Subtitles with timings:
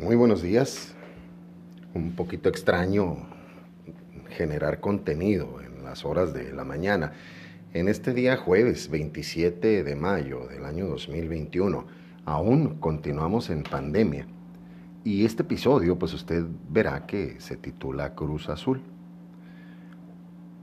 [0.00, 0.94] Muy buenos días.
[1.92, 3.18] Un poquito extraño
[4.30, 7.12] generar contenido en las horas de la mañana.
[7.74, 11.86] En este día jueves 27 de mayo del año 2021,
[12.24, 14.26] aún continuamos en pandemia.
[15.04, 18.80] Y este episodio, pues usted verá que se titula Cruz Azul.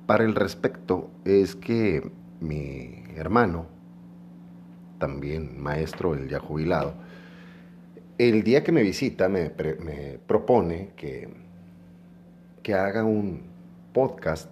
[0.07, 2.09] Para el respecto es que
[2.39, 3.67] mi hermano,
[4.97, 6.95] también maestro, el ya jubilado,
[8.17, 11.29] el día que me visita me, propone que,
[12.63, 13.43] que haga un
[13.93, 14.51] podcast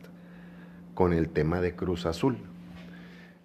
[0.93, 2.37] con el tema de Cruz Azul.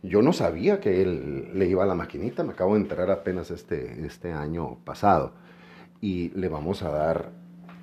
[0.02, 3.50] Yo no sabía que él le iba a la maquinita, me acabo de enterar apenas
[3.50, 5.32] este, este año pasado.
[6.00, 7.32] Y le vamos a dar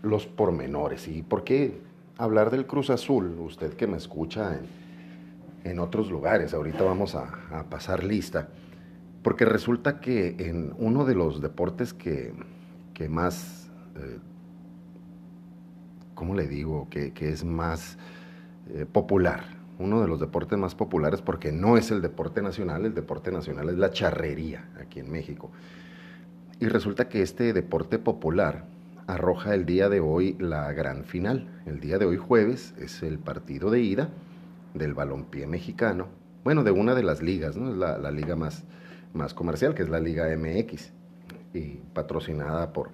[0.01, 1.07] los pormenores.
[1.07, 1.79] ¿Y por qué
[2.17, 3.37] hablar del Cruz Azul?
[3.39, 8.49] Usted que me escucha en, en otros lugares, ahorita vamos a, a pasar lista.
[9.27, 12.33] Porque resulta que en uno de los deportes que,
[13.09, 14.19] más, eh,
[16.13, 16.87] ¿cómo le digo?
[16.89, 17.97] Que, es más
[18.69, 22.93] eh, popular, uno de los deportes más populares, porque no es el deporte nacional, el
[22.93, 25.51] deporte nacional es la charrería aquí en México.
[26.61, 28.63] Y resulta que este deporte popular
[29.07, 31.49] arroja el día de hoy la gran final.
[31.65, 34.09] El día de hoy jueves es el partido de ida
[34.73, 36.07] del balompié mexicano,
[36.45, 37.71] bueno, de una de las ligas, ¿no?
[37.71, 38.63] Es la, la liga más,
[39.17, 40.93] más comercial, que es la Liga MX,
[41.53, 42.91] y patrocinada por,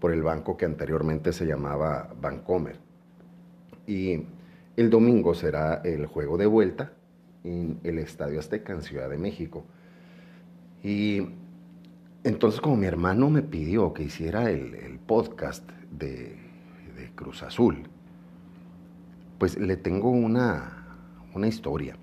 [0.00, 2.78] por el banco que anteriormente se llamaba Bancomer.
[3.86, 4.24] Y
[4.76, 6.92] el domingo será el juego de vuelta
[7.44, 9.64] en el Estadio Azteca en Ciudad de México.
[10.82, 11.28] Y
[12.24, 16.48] entonces como mi hermano me pidió que hiciera el, podcast de,
[17.14, 17.82] Cruz Azul,
[19.38, 20.86] pues le tengo una,
[21.34, 21.96] una historia.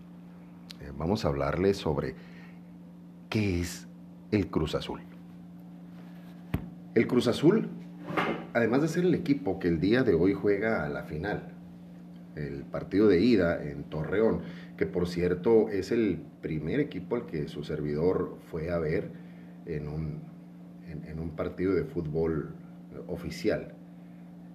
[0.81, 2.15] Eh, vamos a hablarle sobre
[3.29, 3.87] ¿Qué es
[4.31, 5.01] el Cruz Azul?
[6.95, 7.67] El Cruz Azul,
[8.53, 11.51] además de ser el equipo que el día de hoy juega a la final,
[12.37, 14.43] el partido de ida en Torreón,
[14.77, 19.11] que por cierto es el primer equipo al que su servidor fue a ver
[19.65, 20.21] en un,
[20.89, 22.55] en, un partido de fútbol
[23.07, 23.73] oficial.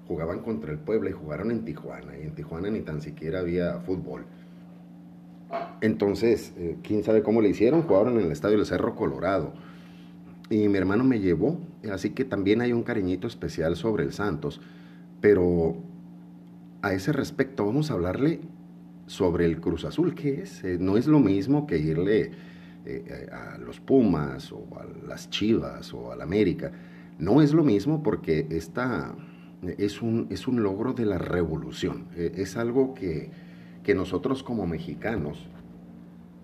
[0.09, 3.81] Jugaban contra el Puebla y jugaron en Tijuana, y en Tijuana ni tan siquiera había
[3.81, 4.25] fútbol.
[5.81, 9.53] Entonces, eh, quién sabe cómo le hicieron, jugaron en el estadio del Cerro Colorado.
[10.49, 11.59] Y mi hermano me llevó,
[11.91, 14.61] así que también hay un cariñito especial sobre el Santos.
[15.21, 15.77] Pero
[16.83, 18.41] a ese respecto vamos a hablarle
[19.07, 20.63] sobre el Cruz Azul, ¿qué es?
[20.63, 22.31] Eh, no es lo mismo que irle
[22.87, 26.71] eh, a los Pumas o a las Chivas o al América.
[27.19, 29.15] No es lo mismo porque esta
[29.79, 32.07] es un, es un logro de la revolución.
[32.17, 33.31] es algo que
[33.83, 35.49] que nosotros como mexicanos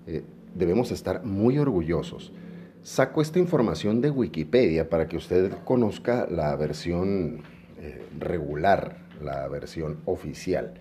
[0.07, 2.33] eh, debemos estar muy orgullosos.
[2.83, 7.43] Saco esta información de Wikipedia para que usted conozca la versión
[7.81, 10.75] eh, regular, la versión oficial.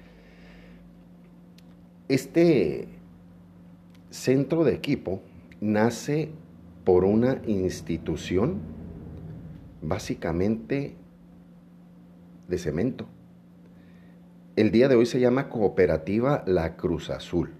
[2.07, 2.87] Este
[4.09, 5.21] centro de equipo
[5.59, 6.31] nace
[6.85, 8.61] por una institución
[9.81, 10.95] básicamente
[12.47, 13.07] de cemento
[14.57, 17.51] el día de hoy se llama Cooperativa La Cruz Azul.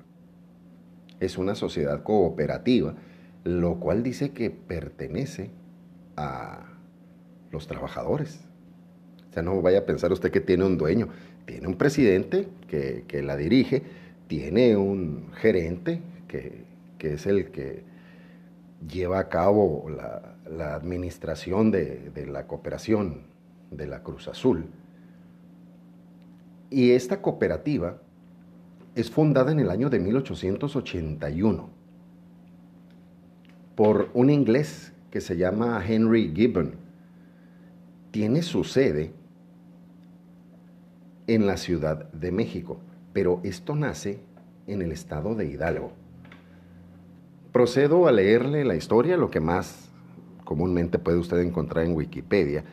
[1.20, 2.96] Es una sociedad cooperativa,
[3.44, 5.52] lo cual dice que pertenece
[6.16, 6.66] a
[7.52, 8.40] los trabajadores.
[9.30, 11.10] O sea, no vaya a pensar usted que tiene un dueño.
[11.46, 13.84] Tiene un presidente que, la dirige,
[14.26, 16.66] tiene un gerente que,
[17.00, 17.84] es el que
[18.92, 23.28] lleva a cabo la, administración de, la cooperación
[23.70, 24.66] de la Cruz Azul
[26.70, 28.02] y esta cooperativa
[28.96, 31.70] es fundada en el año de 1881
[33.76, 36.76] por un inglés que se llama Henry Gibbon.
[38.12, 39.14] Tiene su sede
[41.28, 42.80] en la Ciudad de México,
[43.14, 44.20] pero esto nace
[44.66, 45.92] en el estado de Hidalgo.
[47.52, 49.90] Procedo a leerle la historia, lo que más
[50.44, 52.64] comúnmente puede usted encontrar en Wikipedia,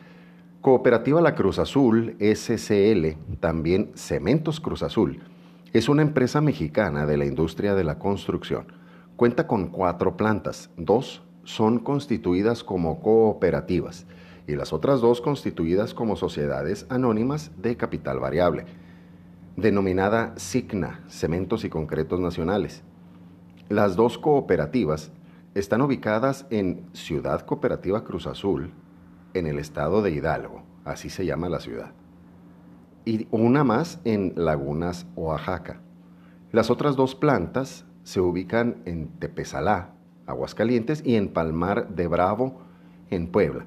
[0.65, 5.19] Cooperativa La Cruz Azul, SCL, también Cementos Cruz Azul,
[5.73, 8.65] es una empresa mexicana de la industria de la construcción.
[9.15, 14.07] Cuenta con cuatro plantas, dos son constituidas como cooperativas
[14.47, 18.65] y las otras dos constituidas como sociedades anónimas de capital variable,
[19.55, 22.81] denominada SIGNA, Cementos y Concretos Nacionales.
[23.69, 25.11] Las dos cooperativas
[25.53, 28.73] están ubicadas en Ciudad Cooperativa Cruz Azul,
[29.35, 31.91] en el estado de Hidalgo, así se llama la ciudad.
[33.03, 35.81] Y una más en Lagunas, Oaxaca.
[36.51, 39.91] Las otras dos plantas se ubican en Tepezalá,
[40.25, 42.61] Aguascalientes, y en Palmar de Bravo,
[43.09, 43.65] en Puebla.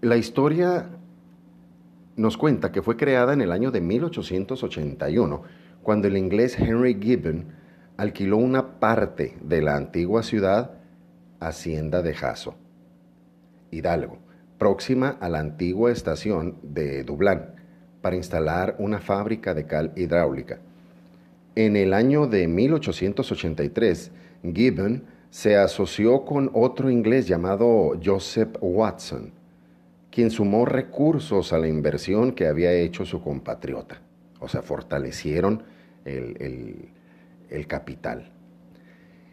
[0.00, 0.90] La historia
[2.16, 5.42] nos cuenta que fue creada en el año de 1881,
[5.82, 7.46] cuando el inglés Henry Gibbon
[7.96, 10.72] alquiló una parte de la antigua ciudad
[11.38, 12.54] Hacienda de Jaso,
[13.70, 14.18] Hidalgo,
[14.60, 17.54] próxima a la antigua estación de Dublán,
[18.02, 20.60] para instalar una fábrica de cal hidráulica.
[21.54, 24.12] En el año de 1883,
[24.54, 29.32] Gibbon se asoció con otro inglés llamado Joseph Watson,
[30.10, 34.02] quien sumó recursos a la inversión que había hecho su compatriota.
[34.40, 35.62] O sea, fortalecieron
[36.04, 36.90] el,
[37.48, 38.30] el capital.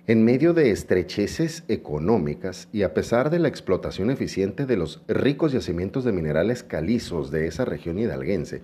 [0.09, 5.51] En medio de estrecheces económicas y a pesar de la explotación eficiente de los ricos
[5.51, 8.63] yacimientos de minerales calizos de esa región hidalguense,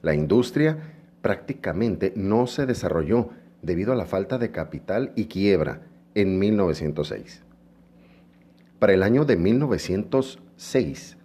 [0.00, 0.78] la industria
[1.20, 3.28] prácticamente no se desarrolló
[3.60, 5.82] debido a la falta de capital y quiebra
[6.14, 7.42] en 1906.
[8.78, 11.18] Para el año de 1906,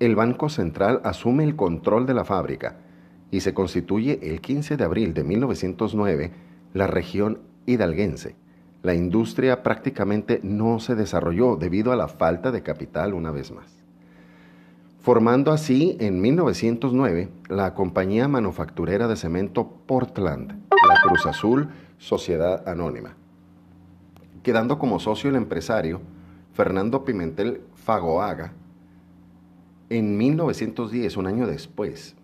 [0.00, 2.76] el Banco Central asume el control de la fábrica
[3.30, 6.30] y se constituye el 15 de abril de 1909
[6.72, 8.40] la región hidalguense.
[8.82, 13.82] La industria prácticamente no se desarrolló debido a la falta de capital una vez más.
[15.00, 21.68] Formando así en 1909 la compañía manufacturera de cemento Portland, la Cruz Azul
[21.98, 23.16] Sociedad Anónima
[24.42, 26.00] quedando como socio el empresario
[26.52, 28.52] Fernando Pimentel Fagoaga
[29.88, 32.16] en 1910, un año después,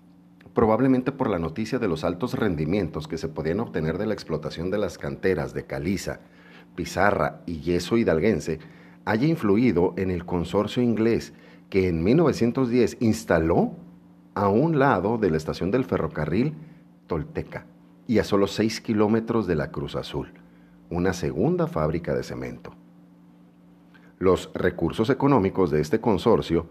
[0.54, 4.70] probablemente por la noticia de los altos rendimientos que se podían obtener de la explotación
[4.70, 6.20] de las canteras de caliza,
[6.78, 8.60] pizarra y yeso hidalguense,
[9.04, 11.32] haya influido en el consorcio inglés
[11.70, 13.72] que en 1910 instaló
[14.36, 16.54] a un lado de la estación del ferrocarril
[17.08, 17.66] Tolteca
[18.06, 20.28] y a solo 6 kilómetros de la Cruz Azul
[20.88, 22.72] una segunda fábrica de cemento.
[24.20, 26.68] Los recursos económicos de este consorcio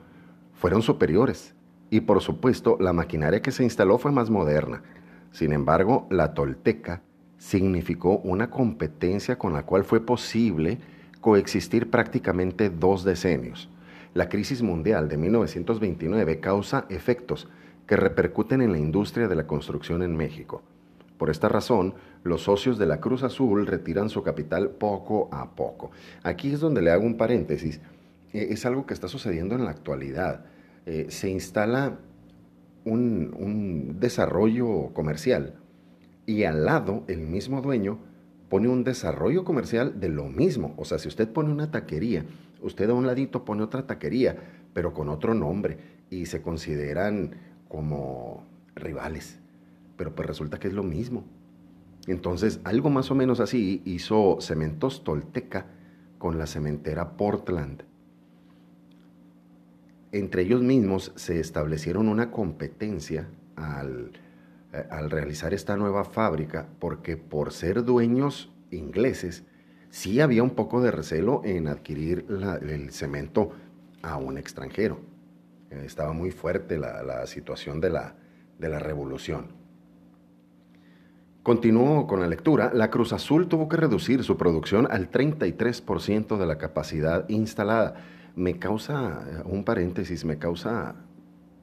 [0.54, 1.54] fueron superiores
[1.89, 4.83] y por supuesto la maquinaria que se instaló fue más moderna.
[5.31, 7.01] Sin embargo, la Tolteca
[7.38, 10.80] significó una competencia con la cual fue posible
[11.22, 13.69] coexistir prácticamente dos decenios.
[14.13, 17.48] La crisis mundial de 1929 causa efectos
[17.86, 20.63] que repercuten en la industria de la construcción en México.
[21.18, 25.92] Por esta razón, los socios de la Cruz Azul retiran su capital poco a poco.
[26.24, 27.80] Aquí es donde le hago un paréntesis.
[28.33, 30.45] Eh, es algo que está sucediendo en la actualidad.
[30.86, 31.98] Eh, se instala
[32.86, 35.56] un, un desarrollo comercial
[36.27, 37.97] y al lado el mismo dueño
[38.50, 40.75] pone un desarrollo comercial de lo mismo.
[40.77, 42.25] O sea, si usted pone una taquería,
[42.62, 44.38] usted a un ladito pone otra taquería,
[44.74, 45.79] pero con otro nombre
[46.12, 47.31] y se consideran
[47.68, 48.45] como
[48.75, 49.39] rivales
[49.97, 51.25] pero pues resulta que es lo mismo.
[52.06, 55.65] Entonces, algo más o menos así hizo Cementos Tolteca
[56.19, 57.83] con la cementera Portland.
[60.13, 63.27] Entre ellos mismos se establecieron una competencia
[63.57, 64.13] al,
[64.90, 69.44] al realizar esta nueva fábrica, porque por ser dueños ingleses,
[69.90, 72.25] sí había un poco de recelo en adquirir
[72.62, 73.52] el cemento
[74.02, 75.00] a un extranjero.
[75.69, 78.16] estaba muy fuerte la, la situación de la,
[78.60, 79.48] de la revolución.
[81.48, 82.72] Continúo con la lectura.
[82.74, 87.96] La Cruz Azul tuvo que reducir su producción al 33% de la capacidad instalada.
[88.36, 91.06] Me causa, eh, un paréntesis, me causa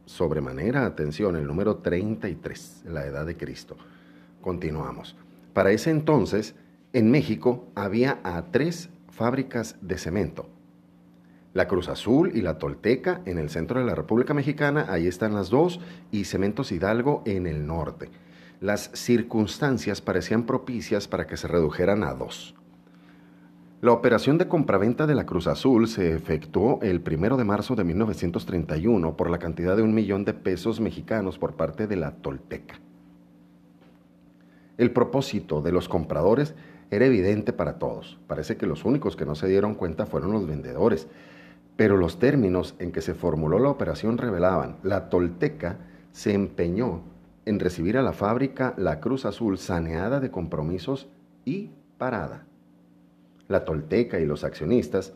[0.07, 3.77] sobremanera atención el número 33, la edad de Cristo.
[4.41, 5.17] Continuamos.
[5.53, 6.55] Para ese entonces,
[6.93, 10.49] en México había a tres fábricas de cemento.
[11.53, 15.35] La Cruz Azul y la Tolteca en el centro de la República Mexicana, ahí están
[15.35, 15.81] las dos,
[16.11, 18.11] y Cementos Hidalgo en el norte
[18.65, 22.55] las circunstancias parecían propicias para que se redujeran a dos.
[23.85, 27.85] La operación de compraventa de la Cruz Azul se efectuó el 1 de marzo de
[27.85, 32.81] 1931 por la cantidad de un millón de pesos mexicanos por parte de la Tolteca.
[34.79, 36.55] El propósito de los compradores
[36.91, 38.19] era evidente para todos.
[38.27, 41.07] Parece que los únicos que no se dieron cuenta fueron los vendedores.
[41.77, 45.77] Pero los términos en que se formuló la operación revelaban, la Tolteca
[46.11, 47.03] se empeñó
[47.45, 51.07] en recibir a la fábrica la Cruz Azul saneada de compromisos
[51.45, 52.47] y parada.
[53.49, 55.13] La Tolteca y los accionistas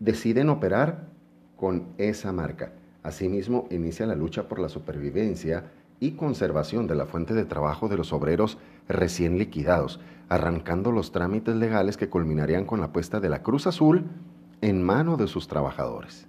[0.00, 1.08] deciden operar
[1.56, 2.72] con esa marca.
[3.02, 7.96] Asimismo, inicia la lucha por la supervivencia y conservación de la fuente de trabajo de
[7.96, 13.42] los obreros recién liquidados, arrancando los trámites legales que culminarían con la puesta de la
[13.42, 14.06] Cruz Azul
[14.60, 16.26] en mano de sus trabajadores.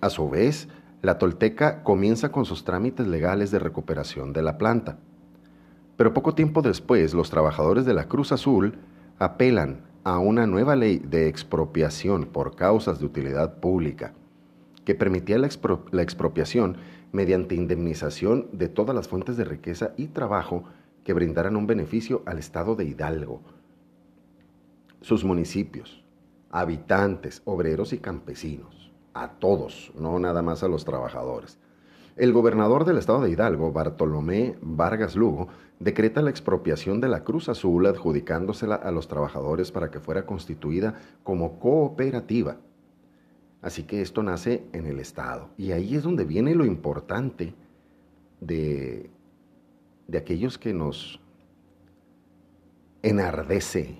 [0.00, 0.68] A su vez,
[1.00, 4.98] la Tolteca comienza con sus trámites legales de recuperación de la planta.
[5.96, 8.74] Pero poco tiempo después, los trabajadores de la Cruz Azul
[9.18, 14.14] apelan a una nueva ley de expropiación por causas de utilidad pública,
[14.84, 15.48] que permitía la,
[16.02, 16.76] expropiación
[17.12, 20.64] mediante indemnización de todas las fuentes de riqueza y trabajo
[21.02, 23.40] que brindaran un beneficio al estado de Hidalgo,
[25.00, 26.04] sus municipios,
[26.50, 31.58] habitantes, obreros y campesinos, a todos, no nada más a los trabajadores.
[32.16, 35.48] El gobernador del estado de Hidalgo, Bartolomé Vargas Lugo,
[35.80, 40.94] decreta la expropiación de la Cruz Azul adjudicándosela a los trabajadores para que fuera constituida
[41.22, 42.56] como cooperativa.
[43.60, 45.50] Así que esto nace en el Estado.
[45.58, 47.54] Y ahí es donde viene lo importante
[48.40, 49.10] de,
[50.08, 51.20] de aquellos que nos
[53.02, 53.98] enardece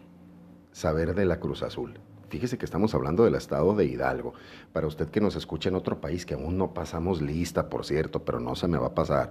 [0.73, 2.01] saber de la Cruz Azul.
[2.29, 4.35] Fíjese que estamos hablando del estado de Hidalgo.
[4.73, 8.25] Para usted que nos escucha en otro país, que aún no pasamos lista, por cierto,
[8.25, 9.31] pero no se me va a pasar,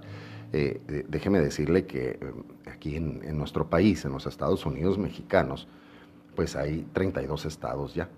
[0.52, 2.18] eh, eh, déjeme decirle que eh,
[2.70, 5.68] aquí en, en, nuestro país, en los Estados Unidos mexicanos,
[6.34, 8.08] pues hay 32 estados ya.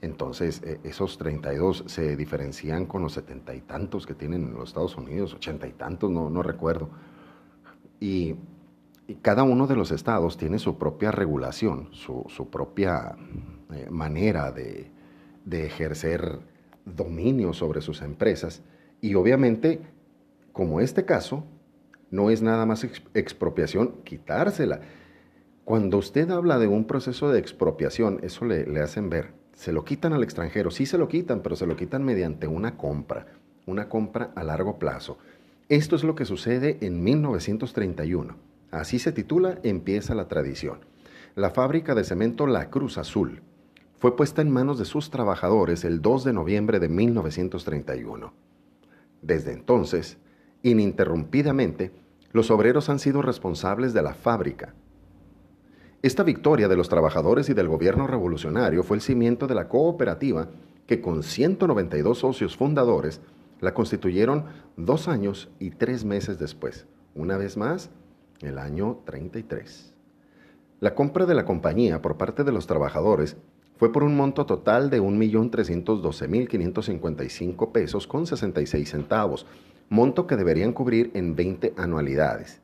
[0.00, 5.34] Entonces, esos 32 se diferencian con los setenta y tantos que tienen los Estados Unidos,
[5.34, 6.88] ochenta y tantos, no, recuerdo.
[7.98, 8.36] Y
[9.22, 13.57] cada uno de los estados tiene su propia regulación, su, propia eh,
[13.90, 14.90] manera de,
[15.44, 16.40] de, ejercer
[16.84, 18.62] dominio sobre sus empresas.
[19.00, 19.80] Y obviamente,
[20.52, 21.44] como este caso,
[22.10, 22.84] no es nada más
[23.14, 24.80] expropiación quitársela.
[25.64, 29.84] Cuando usted habla de un proceso de expropiación, eso le, le hacen ver, se lo
[29.84, 33.26] quitan al extranjero, sí se lo quitan, pero se lo quitan mediante una compra,
[33.66, 35.18] una compra a largo plazo.
[35.68, 40.80] Esto es lo que sucede en 1931 Así se titula Empieza la tradición.
[41.34, 43.40] La fábrica de cemento La Cruz Azul
[43.98, 48.32] fue puesta en manos de sus trabajadores el 2 de noviembre de 1931.
[49.22, 50.18] Desde entonces,
[50.62, 51.92] ininterrumpidamente,
[52.32, 54.74] los obreros han sido responsables de la fábrica.
[56.00, 60.48] Esta victoria de los trabajadores y del gobierno revolucionario fue el cimiento de la cooperativa
[60.86, 63.20] que con 192 socios fundadores
[63.60, 64.44] la constituyeron
[64.76, 66.86] dos años y tres meses después.
[67.16, 67.90] Una vez más,
[68.40, 69.92] el año 33.
[70.78, 73.36] La compra de la compañía por parte de los trabajadores
[73.78, 79.46] fue por un monto total de 1.312.555 pesos con 66 centavos,
[79.88, 82.60] monto que deberían cubrir en 20 anualidades.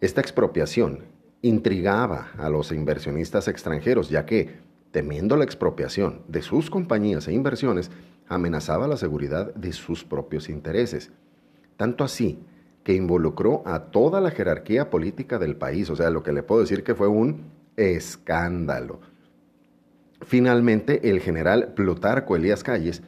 [0.00, 1.00] Esta expropiación
[1.40, 7.90] intrigaba a los inversionistas extranjeros, ya que, temiendo la expropiación de sus compañías e inversiones,
[8.28, 11.10] amenazaba la seguridad de sus propios intereses.
[11.76, 12.38] Tanto así
[12.84, 16.60] que involucró a toda la jerarquía política del país, o sea, lo que le puedo
[16.60, 19.00] decir que fue un escándalo.
[20.24, 23.02] Finalmente, el general Plutarco Elías Calles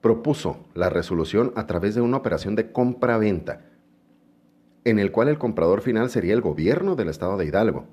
[0.00, 3.62] propuso la resolución a través de una operación de compra-venta,
[4.84, 7.86] en el cual el comprador final sería el gobierno del estado de Hidalgo,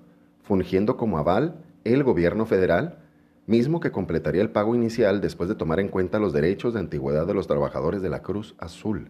[0.44, 3.00] fungiendo como aval el gobierno federal,
[3.48, 7.26] mismo que completaría el pago inicial después de tomar en cuenta los derechos de antigüedad
[7.26, 9.10] de los trabajadores de la Cruz Azul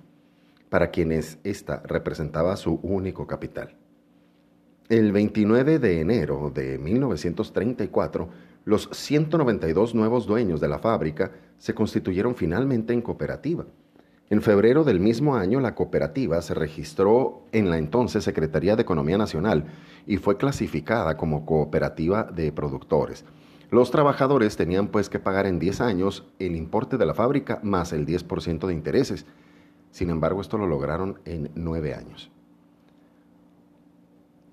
[0.70, 3.76] para quienes ésta representaba su único capital.
[4.90, 8.30] El 29 de enero de 1934,
[8.66, 13.66] los 192 nuevos dueños de la fábrica se constituyeron finalmente en cooperativa.
[14.30, 19.20] En febrero del mismo año, la cooperativa se registró en la entonces Secretaría de Economía
[19.20, 19.66] Nacional
[20.08, 23.24] y fue clasificada como cooperativa de productores.
[23.70, 27.94] Los trabajadores tenían pues que pagar en 10 años el importe de la fábrica más
[27.94, 29.26] el 10% de intereses,
[29.96, 32.30] sin embargo, esto lo lograron en nueve años.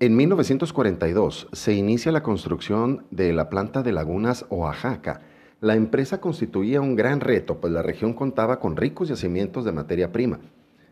[0.03, 5.21] En 1942 se inicia la construcción de la planta de Lagunas Oaxaca.
[5.61, 10.11] La empresa constituía un gran reto, pues la región contaba con ricos yacimientos de materia
[10.11, 10.41] prima.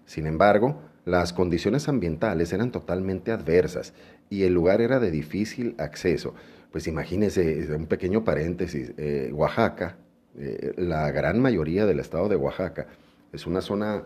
[0.05, 3.93] Sin embargo, las condiciones ambientales eran totalmente adversas
[4.29, 6.33] y el lugar era de difícil acceso.
[6.71, 9.97] Pues imagínense, un pequeño paréntesis, eh, Oaxaca,
[10.37, 12.87] eh, la gran mayoría del estado de Oaxaca,
[13.33, 14.03] es una zona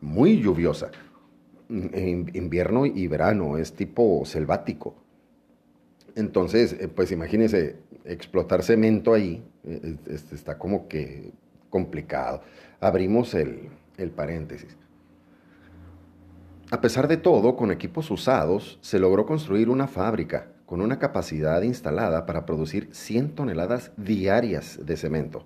[0.00, 0.90] muy lluviosa.
[1.72, 4.94] Invierno y verano, es tipo selvático.
[6.14, 9.96] Entonces, eh, pues imagínense, explotar cemento ahí eh,
[10.32, 11.32] está como que
[11.70, 12.42] complicado.
[12.80, 14.76] Abrimos el, el paréntesis.
[16.70, 21.60] A pesar de todo, con equipos usados, se logró construir una fábrica con una capacidad
[21.62, 25.44] instalada para producir 100 toneladas diarias de cemento.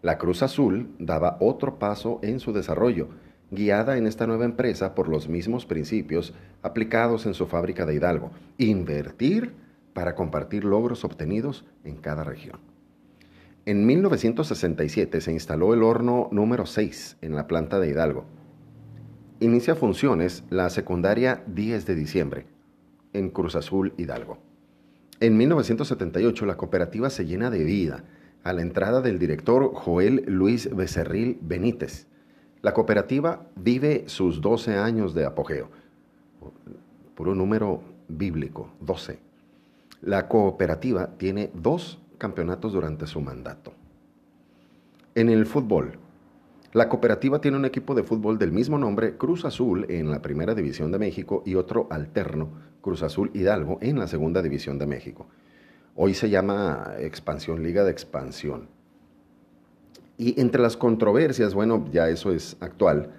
[0.00, 3.08] La Cruz Azul daba otro paso en su desarrollo
[3.52, 6.32] guiada en esta nueva empresa por los mismos principios
[6.62, 9.52] aplicados en su fábrica de Hidalgo, invertir
[9.92, 12.58] para compartir logros obtenidos en cada región.
[13.66, 18.24] En 1967 se instaló el horno número 6 en la planta de Hidalgo.
[19.38, 22.46] Inicia funciones la secundaria 10 de diciembre
[23.12, 24.38] en Cruz Azul, Hidalgo.
[25.20, 28.04] En 1978 la cooperativa se llena de vida
[28.44, 32.06] a la entrada del director Joel Luis Becerril Benítez,
[32.62, 35.68] La cooperativa vive sus 12 años de apogeo.
[37.16, 39.18] Puro número bíblico, 12.
[40.02, 43.72] La cooperativa tiene dos campeonatos durante su mandato.
[45.16, 45.98] En el fútbol,
[46.72, 50.54] la cooperativa tiene un equipo de fútbol del mismo nombre, Cruz Azul, en la Primera
[50.54, 52.48] División de México y otro alterno,
[52.80, 55.26] Cruz Azul Hidalgo, en la Segunda División de México.
[55.96, 58.68] Hoy se llama Expansión, Liga de Expansión.
[60.22, 63.10] Y entre las controversias, bueno, ya eso es actual,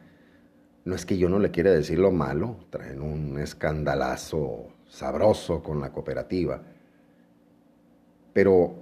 [0.85, 5.81] no es que yo no le quiera decir lo malo, traen un escandalazo sabroso con
[5.81, 6.61] la cooperativa,
[8.31, 8.75] pero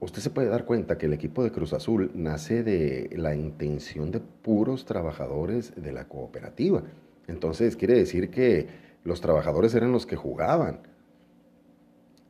[0.00, 4.10] usted se puede dar cuenta que el equipo de Cruz Azul nace de la intención
[4.10, 6.82] de puros trabajadores de la cooperativa.
[7.26, 8.68] Entonces quiere decir que
[9.04, 10.80] los trabajadores eran los que jugaban.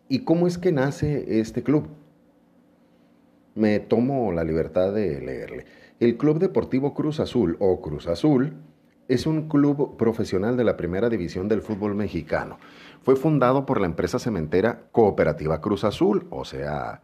[0.09, 1.87] ¿Y cómo es que nace este club?
[3.55, 5.65] Me tomo la libertad de leerle.
[6.01, 8.55] El Club Deportivo Cruz Azul o Cruz Azul
[9.07, 12.59] es un club profesional de la primera división del fútbol mexicano.
[13.03, 17.03] Fue fundado por la empresa cementera Cooperativa Cruz Azul, o sea,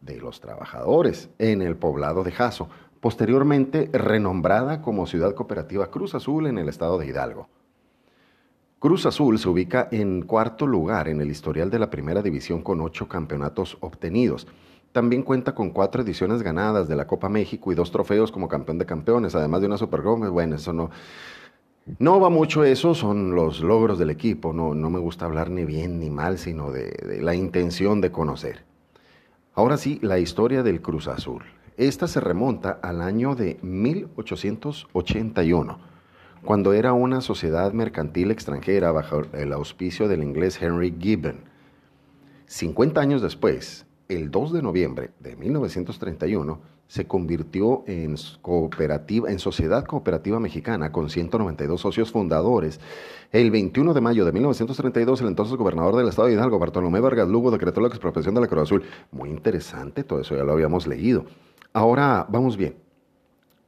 [0.00, 2.68] de los trabajadores en el poblado de Jaso,
[3.00, 7.48] posteriormente renombrada como Ciudad Cooperativa Cruz Azul en el estado de Hidalgo.
[8.78, 12.80] Cruz Azul se ubica en cuarto lugar en el historial de la primera división con
[12.80, 14.46] ocho campeonatos obtenidos.
[14.92, 18.78] También cuenta con cuatro ediciones ganadas de la Copa México y dos trofeos como campeón
[18.78, 20.28] de campeones, además de una Supercopa.
[20.30, 20.90] Bueno, eso no,
[21.98, 24.52] no va mucho eso, son los logros del equipo.
[24.52, 28.64] No, no me gusta hablar ni bien ni mal, sino de la intención de conocer.
[29.54, 31.42] Ahora sí, la historia del Cruz Azul.
[31.76, 35.78] Esta se remonta al año de 1881,
[36.44, 41.40] cuando era una sociedad mercantil extranjera bajo el auspicio del inglés Henry Gibbon.
[42.46, 49.84] 50 años después, el 2 de noviembre de 1931, se convirtió en, cooperativa, en Sociedad
[49.84, 52.80] Cooperativa Mexicana con 192 socios fundadores.
[53.30, 57.28] El 21 de mayo de 1932, el entonces gobernador del estado de Hidalgo, Bartolomé Vargas
[57.28, 58.82] Lugo, decretó la expropiación de la Cruz Azul.
[59.12, 61.26] Muy interesante, todo eso ya lo habíamos leído.
[61.74, 62.76] Ahora, vamos bien.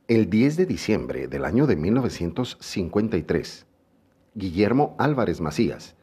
[0.09, 3.67] El 10 de diciembre del año de 1953,
[4.35, 5.95] Guillermo Álvarez Macías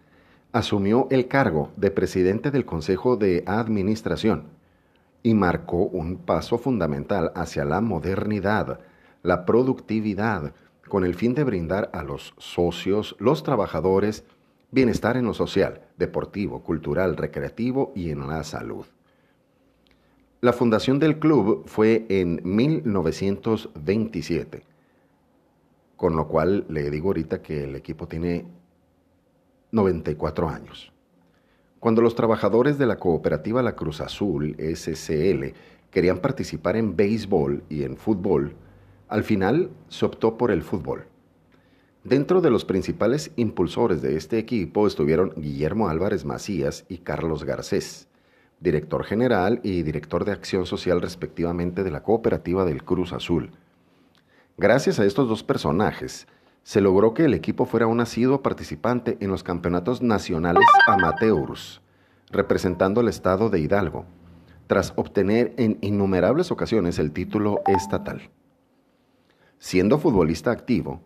[0.58, 4.46] asumió el cargo de presidente del Consejo de Administración
[5.22, 8.80] y marcó un paso fundamental hacia la modernidad,
[9.24, 10.54] la productividad,
[10.88, 14.24] con el fin de brindar a los socios, los trabajadores,
[14.72, 18.86] bienestar en lo social, deportivo, cultural, recreativo y en la salud.
[20.42, 24.64] La fundación del club fue en 1927,
[25.96, 28.46] con lo cual le digo ahorita que el equipo tiene
[29.78, 30.92] 94 años.
[31.80, 35.54] Cuando los trabajadores de la cooperativa La Cruz Azul, SCL,
[35.92, 38.56] querían participar en béisbol y en fútbol,
[39.08, 41.06] al final se optó por el fútbol.
[42.04, 48.08] Dentro de los principales impulsores de este equipo estuvieron Guillermo Álvarez Macías y Carlos Garcés,
[48.60, 53.52] director general y director de acción social respectivamente de la cooperativa del Cruz Azul.
[54.58, 56.28] Gracias a estos dos personajes,
[56.68, 61.82] se logró que el equipo fuera un asiduo participante en los campeonatos nacionales amateurs,
[62.30, 64.04] representando al estado de Hidalgo,
[64.68, 68.32] tras obtener en innumerables ocasiones el título estatal.
[69.60, 71.00] Siendo futbolista activo,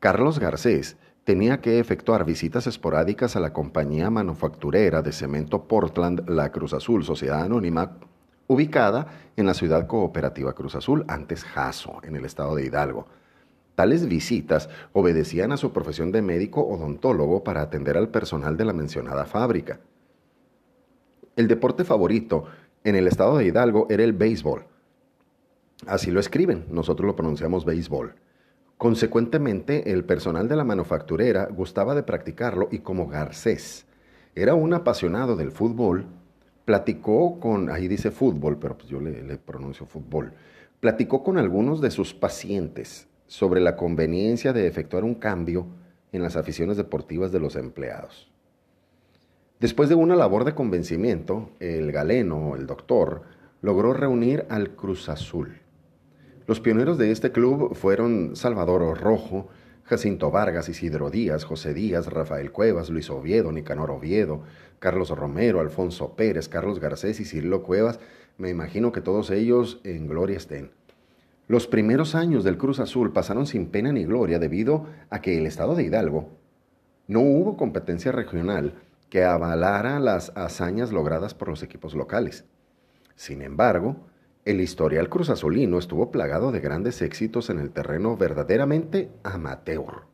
[0.00, 6.50] Carlos Garcés tenía que efectuar visitas esporádicas a la compañía manufacturera de cemento Portland La
[6.50, 7.98] Cruz Azul, Sociedad Anónima,
[8.46, 13.08] ubicada en la ciudad cooperativa Cruz Azul, antes Jaso, en el estado de Hidalgo,
[13.74, 18.72] Tales visitas obedecían a su profesión de médico odontólogo para atender al personal de la
[18.72, 19.80] mencionada fábrica.
[21.36, 22.44] El deporte favorito
[22.84, 24.66] en el estado de Hidalgo era el béisbol.
[25.86, 28.14] Así lo escriben, nosotros lo pronunciamos béisbol.
[28.76, 33.86] Consecuentemente, el personal de la manufacturera gustaba de practicarlo y como Garcés
[34.34, 36.06] era un apasionado del fútbol,
[36.64, 40.32] platicó con, ahí dice fútbol, pero pues yo le, le pronuncio fútbol,
[40.80, 45.66] platicó con algunos de sus pacientes sobre la conveniencia de efectuar un cambio
[46.12, 48.30] en las aficiones deportivas de los empleados.
[49.58, 53.22] Después de una labor de convencimiento, el galeno, el doctor,
[53.62, 55.62] logró reunir al Cruz Azul.
[56.46, 59.48] Los pioneros de este club fueron Salvador Rojo,
[59.84, 64.42] Jacinto Vargas, Isidro Díaz, José Díaz, Rafael Cuevas, Luis Oviedo, Nicanor Oviedo,
[64.78, 67.98] Carlos Romero, Alfonso Pérez, Carlos Garcés y Cirilo Cuevas.
[68.36, 70.81] Me imagino que todos ellos en gloria estén.
[71.52, 75.44] Los primeros años del Cruz Azul pasaron sin pena ni gloria debido a que el
[75.44, 76.30] estado de Hidalgo
[77.08, 78.76] no hubo competencia regional
[79.10, 82.46] que avalara las hazañas logradas por los equipos locales.
[83.16, 83.96] Sin embargo,
[84.46, 90.06] el historial Cruz Azulino estuvo plagado de grandes éxitos en el terreno verdaderamente amateur.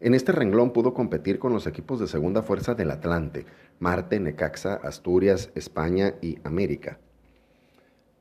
[0.00, 3.46] En este renglón pudo competir con los equipos de segunda fuerza del Atlante,
[3.78, 6.98] Marte, Necaxa, Asturias, España y América.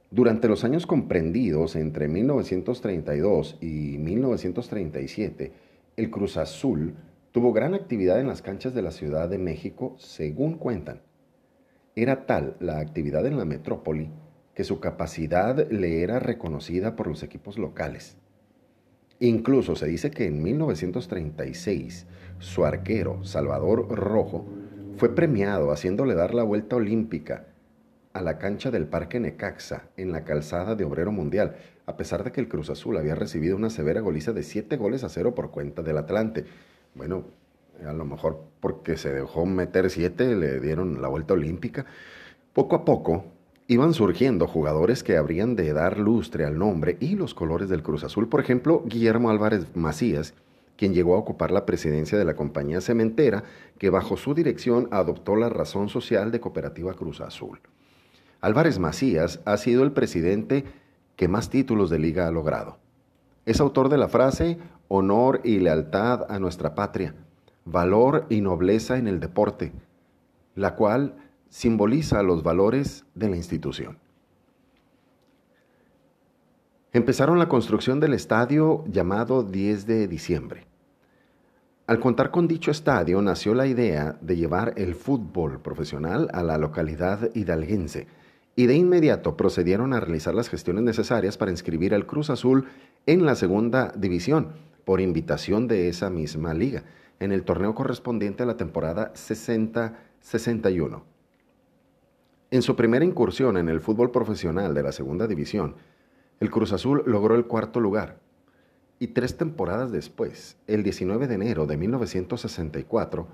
[0.10, 5.52] Durante los años comprendidos entre 1932 y 1937,
[5.98, 6.96] el Cruz Azul
[7.34, 11.02] tuvo gran actividad en las canchas de la Ciudad de México, según cuentan.
[11.94, 14.10] Era tal la actividad en la metrópoli
[14.56, 18.16] que su capacidad le era reconocida por los equipos locales.
[19.20, 22.08] Incluso se dice que en 1936
[22.40, 24.46] su arquero, Salvador Rojo,
[24.96, 27.48] fue premiado haciéndole dar la vuelta olímpica
[28.18, 32.32] a la cancha del Parque Necaxa en la calzada de Obrero Mundial, a pesar de
[32.32, 35.52] que el Cruz Azul había recibido una severa goliza de siete goles a cero por
[35.52, 36.46] cuenta del Atlante.
[36.96, 37.26] Bueno,
[37.86, 41.86] a lo mejor porque se dejó meter siete, le dieron la vuelta olímpica.
[42.54, 43.26] Poco a poco,
[43.68, 48.04] iban surgiendo jugadores que habrían de dar lustre al nombre y los colores del Cruz
[48.04, 48.28] Azul.
[48.30, 50.34] Por ejemplo, Guillermo Álvarez Macías,
[50.76, 53.44] quien llegó a ocupar la presidencia de la compañía cementera,
[53.78, 57.60] que bajo su dirección adoptó la razón social de Cooperativa Cruz Azul.
[58.42, 60.66] Álvarez Macías ha sido el presidente
[61.16, 62.78] que más títulos de liga ha logrado.
[63.46, 67.16] Es autor de la frase honor y lealtad a nuestra patria,
[67.66, 69.74] valor y nobleza en el deporte,
[70.56, 71.16] la cual
[71.50, 73.98] simboliza los valores de la institución.
[76.94, 80.66] Empezaron la construcción del estadio llamado 10 de diciembre.
[81.86, 86.58] Al contar con dicho estadio nació la idea de llevar el fútbol profesional a la
[86.58, 88.08] localidad hidalguense
[88.58, 92.66] y de inmediato procedieron a realizar las gestiones necesarias para inscribir al Cruz Azul
[93.06, 96.84] en la segunda división por invitación de esa misma liga
[97.20, 101.04] en el torneo correspondiente a la temporada 60-61.
[102.50, 105.76] En su primera incursión en el fútbol profesional de la segunda división,
[106.40, 108.18] el Cruz Azul logró el cuarto lugar.
[108.98, 113.28] Y tres temporadas después, el 19 de enero de 1964,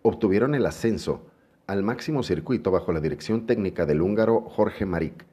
[0.00, 1.26] obtuvieron el ascenso
[1.70, 5.24] al máximo circuito bajo la dirección técnica del húngaro Jorge Marik,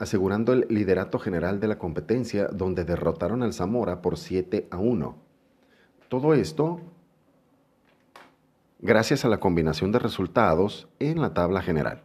[0.00, 5.14] asegurando el liderato general de la competencia donde derrotaron al Zamora por 7 a 1.
[6.08, 6.80] Todo esto
[8.80, 12.02] gracias a la combinación de resultados en la tabla general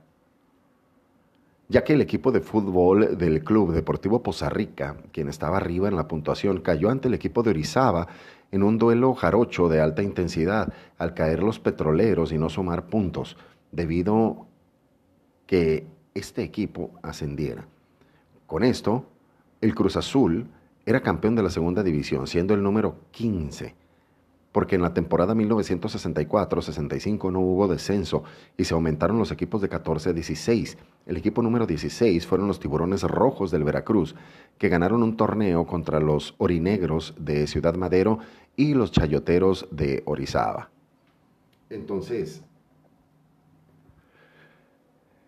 [1.69, 5.95] ya que el equipo de fútbol del Club Deportivo Poza Rica, quien estaba arriba en
[5.95, 8.07] la puntuación, cayó ante el equipo de Orizaba
[8.51, 13.37] en un duelo jarocho de alta intensidad al caer los petroleros y no sumar puntos,
[13.71, 14.47] debido
[15.45, 17.67] que este equipo ascendiera.
[18.45, 19.05] Con esto,
[19.61, 20.47] el Cruz Azul
[20.85, 23.86] era campeón de la segunda división, siendo el número 15
[24.57, 28.23] porque en la temporada 1964-65 no hubo descenso
[28.57, 30.79] y se aumentaron los equipos de 14 a 16.
[31.05, 34.15] El equipo número 16 fueron los Tiburones Rojos del Veracruz,
[34.57, 38.17] que ganaron un torneo contra los Orinegros de Ciudad Madero
[38.55, 40.71] y los Chayoteros de Orizaba.
[41.69, 42.41] Entonces,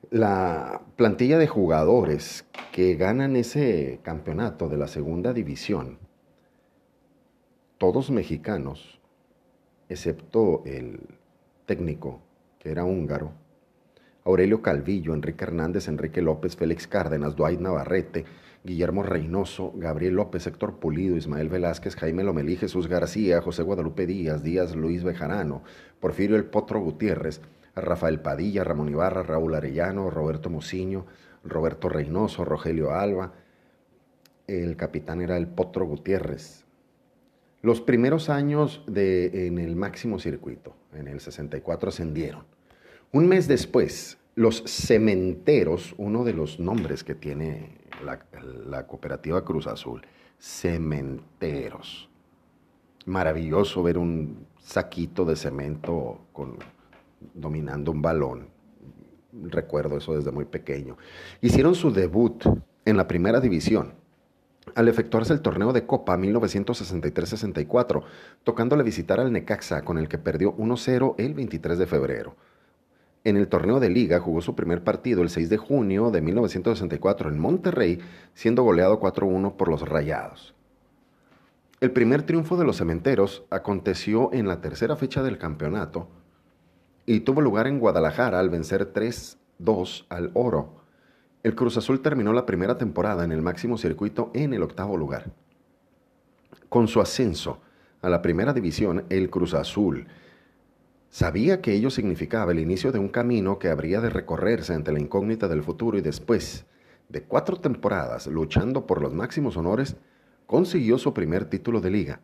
[0.10, 6.00] la plantilla de jugadores que ganan ese campeonato de la segunda división,
[7.78, 8.99] todos mexicanos,
[9.90, 11.02] excepto el
[11.66, 12.22] técnico,
[12.60, 13.34] que era húngaro,
[14.26, 18.26] Aurelio Calvillo, Enrique Hernández, Enrique López, Félix Cárdenas, Dwight Navarrete,
[18.64, 24.44] Guillermo Reynoso, Gabriel López, Héctor Pulido, Ismael Velázquez, Jaime Lomelí, Jesús García, José Guadalupe Díaz,
[24.44, 25.64] Díaz Luis Bejarano,
[26.00, 27.42] Porfirio El Potro Gutiérrez,
[27.76, 31.06] Rafael Padilla, Ramón Ibarra, Raúl Arellano, Roberto Mociño,
[31.44, 33.34] Roberto Reynoso, Rogelio Alba.
[34.48, 36.66] El capitán era El Potro Gutiérrez,
[37.62, 42.46] los primeros años de, en el máximo circuito, en el 64, ascendieron.
[43.12, 50.02] Un mes después, los cementeros, uno de los nombres que tiene la, cooperativa Cruz Azul,
[50.40, 52.10] cementeros.
[53.06, 56.20] Maravilloso ver un saquito de cemento
[57.34, 58.48] dominando un balón.
[59.34, 60.98] Recuerdo eso desde muy pequeño.
[61.42, 62.46] Hicieron su debut
[62.86, 63.94] en la primera división
[64.76, 68.04] al efectuarse el torneo de Copa 1963-64,
[68.44, 72.36] tocándole visitar al Necaxa, con el que perdió 1-0 el 23 de febrero.
[73.24, 77.30] En el torneo de liga jugó su primer partido el 6 de junio de 1964
[77.30, 78.00] en Monterrey,
[78.34, 80.56] siendo goleado 4-1 por los Rayados.
[81.82, 86.08] El primer triunfo de los Cementeros aconteció en la tercera fecha del campeonato
[87.06, 90.79] y tuvo lugar en Guadalajara al vencer 3-2 al Oro
[91.42, 95.32] el Cruz Azul terminó la primera temporada en el máximo circuito en el octavo lugar.
[96.68, 97.62] Con su ascenso
[98.02, 100.08] a la primera división, el Cruz Azul
[101.10, 105.00] sabía que ello significaba el inicio de un camino que habría de recorrerse ante la
[105.00, 106.66] incógnita del futuro y después
[107.08, 109.96] de cuatro temporadas luchando por los máximos honores,
[110.46, 112.22] consiguió su primer título de liga.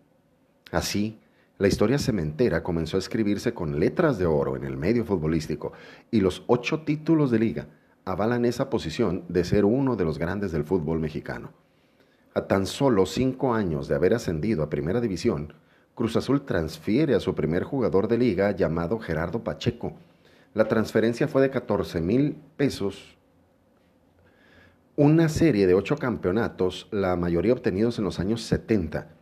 [0.71, 1.19] Así,
[1.57, 5.71] la historia cementera comenzó a escribirse con letras de oro en el medio futbolístico
[6.11, 7.67] y los ocho títulos de liga
[8.05, 11.51] avalan esa posición de ser uno de los grandes del fútbol mexicano.
[12.33, 15.53] A tan solo cinco años de haber ascendido a Primera División,
[15.95, 19.93] Cruz Azul transfiere a su primer jugador de liga llamado Gerardo Pacheco.
[20.53, 23.15] La transferencia fue de 14 mil pesos.
[24.95, 29.15] Una serie de ocho campeonatos, la mayoría obtenidos en los años 70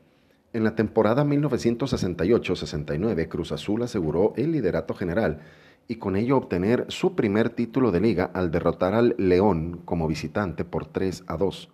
[0.53, 5.39] en la temporada 1968-69, Cruz Azul aseguró el liderato general
[5.87, 10.65] y con ello obtener su primer título de liga al derrotar al León como visitante
[10.65, 11.69] por 3 a 2.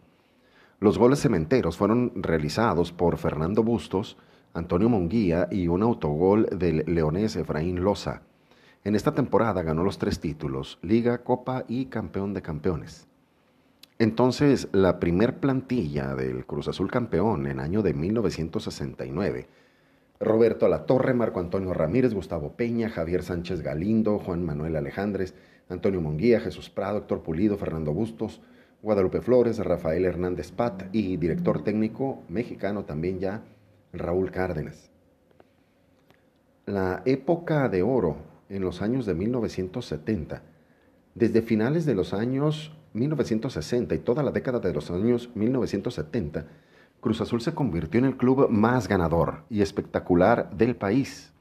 [0.79, 4.17] Los goles cementeros fueron realizados por Fernando Bustos,
[4.53, 8.21] Antonio Monguía y un autogol del leonés Efraín Loza.
[8.83, 13.07] En esta temporada ganó los tres títulos, Liga, Copa y Campeón de Campeones.
[13.99, 19.49] Entonces, la primer plantilla del Cruz Azul campeón en año de 1969,
[20.19, 25.33] Roberto Torre, Marco Antonio Ramírez, Gustavo Peña, Javier Sánchez Galindo, Juan Manuel Alejandres,
[25.69, 28.41] Antonio Monguía, Jesús Prado, Héctor Pulido, Fernando Bustos,
[28.81, 33.43] Guadalupe Flores, Rafael Hernández Pat y director técnico mexicano también ya,
[33.93, 34.91] Raúl Cárdenas.
[36.65, 38.17] La época de oro
[38.49, 40.43] en los años de 1970,
[41.15, 46.45] desde finales de los años 1960 y toda la década de los años 1970,
[47.01, 51.31] Cruz Azul se convirtió en el club más ganador y espectacular del país.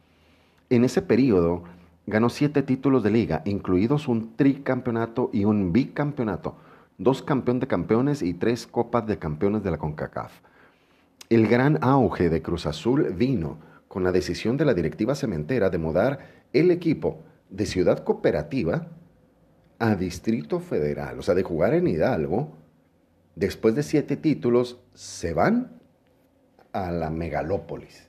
[0.70, 1.64] En ese periodo
[2.06, 6.56] ganó siete títulos de liga, incluidos un tricampeonato y un bicampeonato,
[6.96, 10.32] dos campeón de campeones y tres copas de campeones de la CONCACAF.
[11.28, 15.78] El gran auge de Cruz Azul vino con la decisión de la directiva cementera de
[15.78, 16.20] mudar
[16.52, 18.86] el equipo de Ciudad Cooperativa
[19.78, 22.56] a Distrito Federal, o sea, de jugar en Hidalgo,
[23.38, 25.80] después de siete títulos, se van
[26.72, 28.08] a la megalópolis.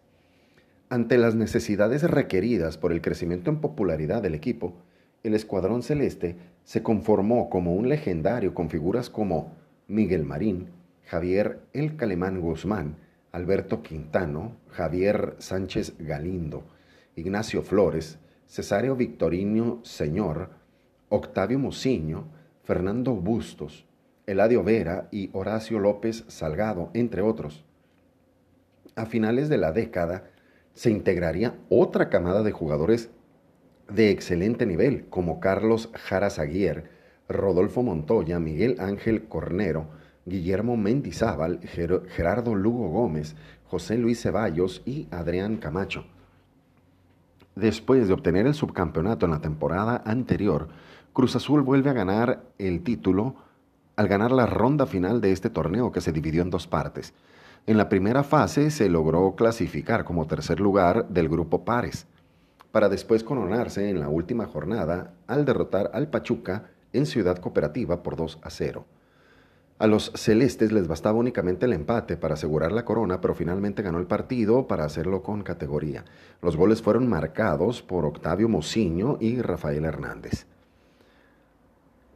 [0.90, 4.74] Ante las necesidades requeridas por el crecimiento en popularidad del equipo,
[5.22, 9.54] el Escuadrón Celeste se conformó como un legendario con figuras como
[9.88, 10.70] Miguel Marín,
[11.06, 12.96] Javier El Calemán Guzmán,
[13.32, 16.64] Alberto Quintano, Javier Sánchez Galindo,
[17.16, 20.50] Ignacio Flores, Cesario Victorino Señor,
[21.10, 22.26] Octavio Mociño,
[22.64, 23.86] Fernando Bustos,
[24.30, 27.66] Eladio Vera y Horacio López Salgado, entre otros.
[28.96, 30.30] A finales de la década
[30.74, 33.10] se integraría otra camada de jugadores
[33.90, 36.84] de excelente nivel, como Carlos Jara Aguirre,
[37.28, 39.88] Rodolfo Montoya, Miguel Ángel Cornero,
[40.28, 46.06] Guillermo Mendizábal, Gerardo Lugo Gómez, José Luis Ceballos y Adrián Camacho.
[47.56, 50.68] Después de obtener el subcampeonato en la temporada anterior,
[51.14, 53.49] Cruz Azul vuelve a ganar el título
[54.00, 57.14] al ganar la ronda final de este torneo que se dividió en dos partes.
[57.68, 62.08] En la primera fase se logró clasificar como tercer lugar del grupo Pares,
[62.72, 68.16] para después coronarse en la última jornada al derrotar al Pachuca en Ciudad Cooperativa por
[68.16, 68.86] 2 a 0.
[69.80, 74.00] A los celestes les bastaba únicamente el empate para asegurar la corona, pero finalmente ganó
[74.00, 76.06] el partido para hacerlo con categoría.
[76.42, 80.48] Los goles fueron marcados por Octavio Mociño y Rafael Hernández.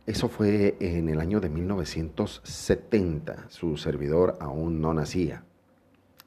[0.06, 3.46] Eso fue en el año de 1970.
[3.48, 5.46] Su servidor aún no nacía.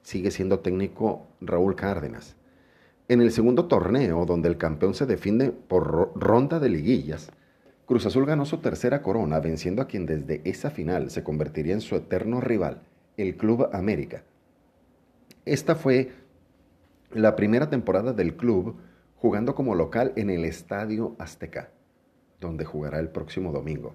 [0.01, 2.37] Sigue siendo técnico Raúl Cárdenas.
[3.09, 7.31] En el segundo torneo, donde el campeón se define por ronda de liguillas,
[7.85, 11.83] Cruz Azul ganó su tercera corona, venciendo a quien desde esa final se convertiría en
[11.83, 12.81] su eterno rival,
[13.19, 14.23] el Club América.
[15.45, 16.12] Esta fue
[17.12, 18.77] la primera temporada del club
[19.17, 21.76] jugando como local en el Estadio Azteca
[22.40, 23.94] donde jugará el próximo domingo,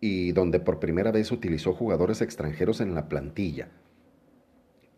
[0.00, 3.68] y donde por primera vez utilizó jugadores extranjeros en la plantilla.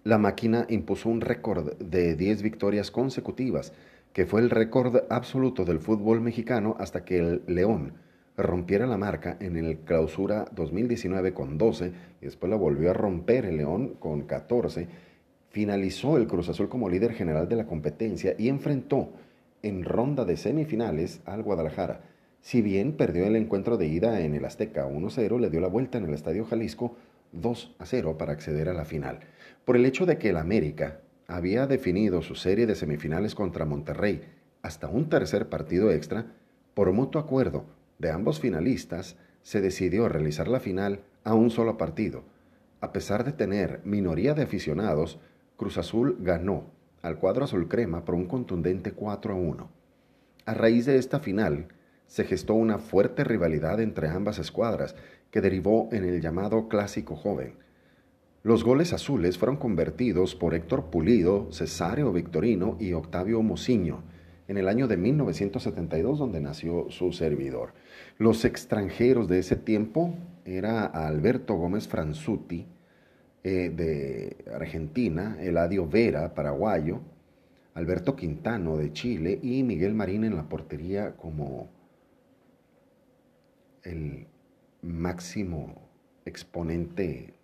[0.04, 3.72] La máquina impuso un récord de 10 victorias consecutivas,
[4.12, 7.94] que fue el récord absoluto del fútbol mexicano hasta que el León
[8.36, 13.44] rompiera la marca en el clausura 2019 con 12 y después la volvió a romper
[13.46, 14.88] el León con 14.
[15.50, 19.12] Finalizó el Cruz Azul como líder general de la competencia y enfrentó
[19.62, 22.11] en ronda de semifinales al Guadalajara
[22.42, 25.98] si bien perdió el encuentro de ida en el Azteca 1-0, le dio la vuelta
[25.98, 26.96] en el Estadio Jalisco
[27.32, 29.20] 2-0 para acceder a la final.
[29.64, 34.22] Por el hecho de que el América había definido su serie de semifinales contra Monterrey
[34.60, 36.26] hasta un tercer partido extra,
[36.74, 37.64] por mutuo acuerdo
[37.98, 42.24] de ambos finalistas, se decidió realizar la final a un solo partido.
[42.80, 45.20] A pesar de tener minoría de aficionados,
[45.56, 46.64] Cruz Azul ganó
[47.02, 49.70] al cuadro azul crema por un contundente 4 1.
[50.44, 51.68] A raíz de esta final,
[52.12, 54.94] se gestó una fuerte rivalidad entre ambas escuadras
[55.30, 57.54] que derivó en el llamado Clásico Joven.
[58.42, 64.02] Los goles azules fueron convertidos por Héctor Pulido, Cesario Victorino y Octavio Mociño
[64.46, 67.72] en el año de 1972 donde nació su servidor.
[68.18, 72.66] Los extranjeros de ese tiempo era Alberto Gómez Franzuti
[73.42, 77.00] eh, de Argentina, Eladio Vera, paraguayo,
[77.72, 81.70] Alberto Quintano de Chile y Miguel Marín en la portería como
[83.82, 84.26] el
[84.82, 85.88] máximo
[86.24, 87.34] exponente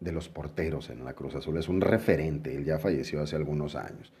[0.00, 1.58] de los porteros en la Cruz Azul.
[1.58, 4.12] Es un referente, él ya falleció hace algunos años.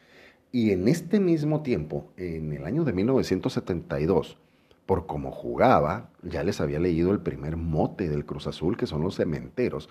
[0.52, 4.38] Y en este mismo tiempo, en el año de 1972,
[4.84, 9.02] por cómo jugaba, ya les había leído el primer mote del Cruz Azul, que son
[9.02, 9.88] los cementeros.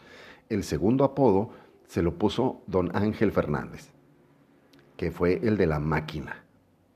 [0.49, 1.51] El segundo apodo
[1.87, 3.91] se lo puso don Ángel Fernández,
[4.97, 6.43] que fue el de la máquina,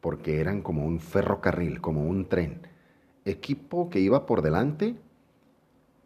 [0.02, 2.68] porque eran como un ferrocarril, como un tren.
[3.26, 4.96] Equipo que iba por delante,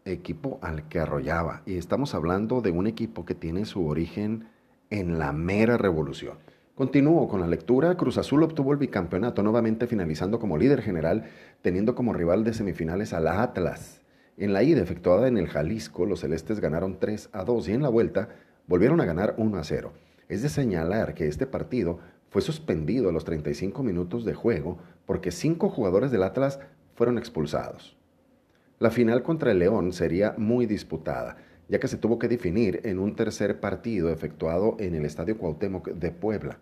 [0.04, 1.62] equipo al que arrollaba.
[1.66, 4.48] Y estamos hablando de un equipo que tiene su origen
[4.90, 6.38] en la mera revolución.
[6.74, 7.96] Continúo con la lectura.
[7.96, 11.24] Cruz Azul obtuvo el bicampeonato, nuevamente finalizando como líder general,
[11.60, 14.02] teniendo como rival de semifinales a la Atlas.
[14.36, 17.82] En la ida efectuada en el Jalisco, los celestes ganaron 3 a 2 y en
[17.82, 18.28] la vuelta
[18.68, 19.92] volvieron a ganar 1 a 0.
[20.28, 21.98] Es de señalar que este partido
[22.30, 26.60] fue suspendido a los 35 minutos de juego porque cinco jugadores del Atlas
[26.98, 27.96] fueron expulsados.
[28.78, 32.98] La final contra el León sería muy disputada ya que se tuvo que definir en
[32.98, 36.58] un tercer partido efectuado en el Estadio Cuauhtémoc de Puebla.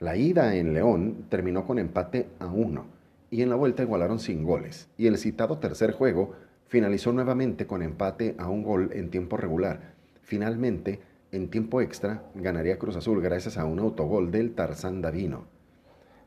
[0.00, 2.86] La ida en León terminó con empate a uno
[3.30, 4.88] y en la vuelta igualaron sin goles.
[4.98, 6.34] Y el citado tercer juego
[6.66, 9.94] finalizó nuevamente con empate a un gol en tiempo regular.
[10.22, 11.00] Finalmente,
[11.30, 15.53] en tiempo extra, ganaría Cruz Azul gracias a un autogol del Tarzán Davino.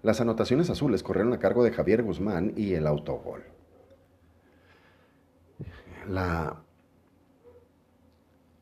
[0.03, 3.43] Las anotaciones azules corrieron a cargo de Javier Guzmán y el autogol.
[6.07, 6.61] La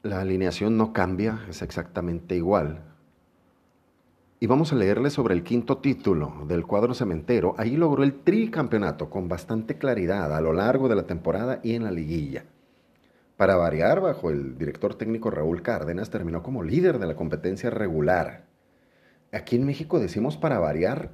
[0.06, 2.84] la alineación no cambia, es exactamente igual.
[4.40, 7.56] Y vamos a leerle sobre el quinto título del cuadro cementero.
[7.58, 11.86] Ahí logró el tricampeonato con bastante claridad a lo largo de la temporada y en
[11.86, 12.46] la liguilla.
[13.36, 18.46] Para variar, bajo el director técnico Raúl Cárdenas, terminó como líder de la competencia regular.
[19.32, 21.14] Aquí en México decimos para variar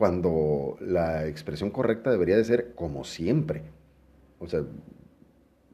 [0.00, 3.64] cuando la expresión correcta debería de ser como siempre.
[4.38, 4.62] O sea,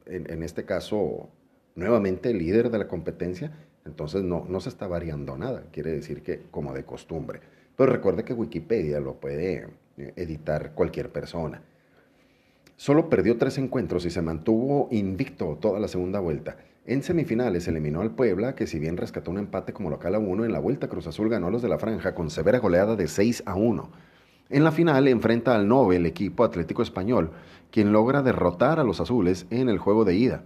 [0.05, 1.29] en, este caso,
[1.75, 3.53] nuevamente líder de la competencia,
[3.85, 7.39] entonces no, no se está variando nada, quiere decir que como de costumbre.
[7.77, 11.61] Pero recuerde que Wikipedia lo puede eh, editar cualquier persona.
[12.75, 16.57] Solo perdió tres encuentros y se mantuvo invicto toda la segunda vuelta.
[16.85, 20.43] En semifinales eliminó al Puebla, que si bien rescató un empate como local a uno,
[20.43, 23.07] en la vuelta Cruz Azul ganó a los de la franja con severa goleada de
[23.07, 23.89] 6 a 1.
[24.49, 27.31] En la final enfrenta al Nobel equipo Atlético Español,
[27.71, 30.43] quien logra derrotar a los azules en el juego de ida.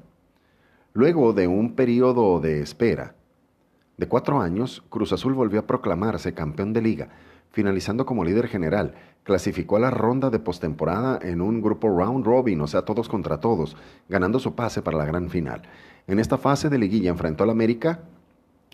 [0.93, 3.15] Luego de un periodo de espera
[4.01, 7.09] de cuatro años, Cruz Azul volvió a proclamarse campeón de liga,
[7.51, 8.95] finalizando como líder general.
[9.21, 13.39] Clasificó a la ronda de postemporada en un grupo round robin, o sea, todos contra
[13.39, 13.77] todos,
[14.09, 15.61] ganando su pase para la gran final.
[16.07, 17.99] En esta fase de liguilla enfrentó al América,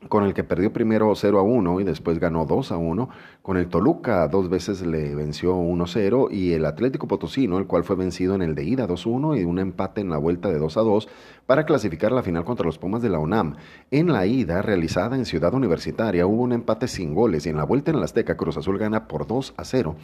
[0.10, 3.10] con el que perdió primero 0 a 1 y después ganó 2 a 1.
[3.42, 7.66] Con el Toluca dos veces le venció 1 a 0 y el Atlético Potosino, el
[7.66, 10.18] cual fue vencido en el de ida 2 a 1 y un empate en la
[10.18, 11.10] vuelta de 2 a 2
[11.48, 13.56] para clasificar la final contra los Pumas de la UNAM.
[13.90, 17.64] En la ida realizada en Ciudad Universitaria hubo un empate sin goles y en la
[17.64, 19.96] vuelta en la Azteca Cruz Azul gana por 2 a 0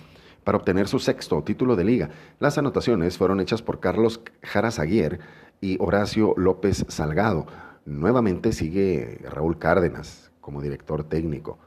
[0.44, 2.10] para obtener su sexto título de liga.
[2.40, 5.20] Las anotaciones fueron hechas por Carlos Jarazaguier
[5.62, 7.46] y Horacio López Salgado.
[7.86, 11.58] Nuevamente sigue Raúl Cárdenas como director técnico.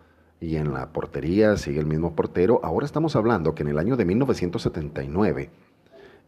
[0.41, 2.61] Y en la portería sigue el mismo portero.
[2.63, 5.51] Ahora estamos hablando que en el año de 1979,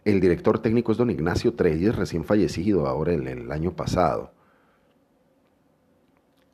[0.05, 4.33] el director técnico es don Ignacio Treyes, recién fallecido ahora el, el año pasado.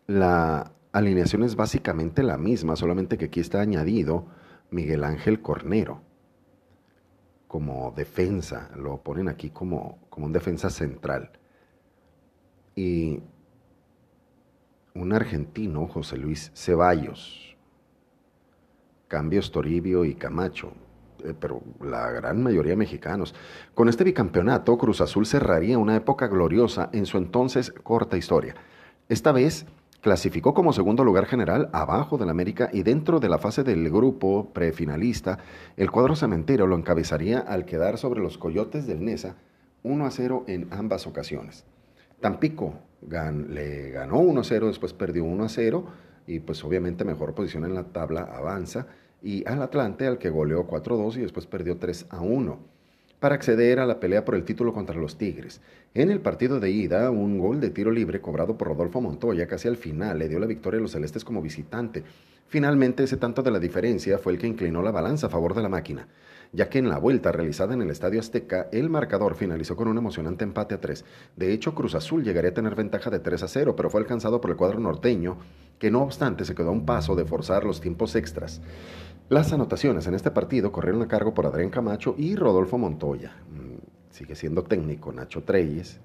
[0.07, 4.27] La alineación es básicamente la misma, solamente que aquí está añadido
[4.71, 6.03] Miguel Ángel Cornero
[7.55, 11.31] como defensa, lo ponen aquí como, como un defensa central
[12.75, 13.21] y
[14.95, 17.57] un argentino, José Luis Ceballos,
[19.09, 20.73] cambios Toribio y Camacho,
[21.25, 23.35] eh, pero la gran mayoría mexicanos.
[23.75, 28.55] Con este bicampeonato, Cruz Azul cerraría una época gloriosa en su entonces corta historia.
[29.09, 29.67] Esta vez
[30.01, 34.51] clasificó como segundo lugar general abajo del América y dentro de la fase del grupo
[34.53, 35.39] prefinalista,
[35.77, 39.37] el cuadro cementero lo encabezaría al quedar sobre los Coyotes del Nesa
[39.83, 41.65] 1 a 0 en ambas ocasiones.
[42.25, 42.73] Tampico
[43.07, 45.85] le ganó 1-0, después perdió 1-0
[46.27, 48.87] y pues obviamente mejor posición en la tabla avanza
[49.23, 52.57] y al Atlante, al que goleó 4-2 y después perdió 3-1
[53.21, 55.61] para acceder a la pelea por el título contra los Tigres.
[55.93, 59.69] En el partido de ida, un gol de tiro libre cobrado por Rodolfo Montoya casi
[59.69, 62.05] al final le dio la victoria a los celestes como visitante.
[62.49, 65.61] Finalmente, ese tanto de la diferencia fue el que inclinó la balanza a favor de
[65.61, 66.09] la máquina,
[66.53, 69.99] ya que en la vuelta realizada en el Estadio Azteca, el marcador finalizó con un
[69.99, 71.05] emocionante empate a tres.
[71.37, 74.41] De hecho, Cruz Azul llegaría a tener ventaja de 3 a 0, pero fue alcanzado
[74.41, 75.39] por el cuadro norteño,
[75.79, 78.61] que no obstante se quedó a un paso de forzar los tiempos extras.
[79.29, 83.33] Las anotaciones en este partido corrieron a cargo por Adrián Camacho y Rodolfo Montoya.
[83.51, 83.79] Mm,
[84.11, 86.01] sigue siendo técnico Nacho Treyes.